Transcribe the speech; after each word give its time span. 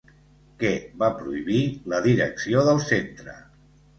Què 0.61 0.71
va 1.01 1.09
prohibir 1.19 1.59
la 1.93 2.01
direcció 2.07 2.65
del 2.71 2.83
centre? 2.87 3.37